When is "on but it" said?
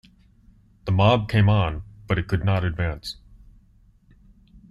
1.47-2.27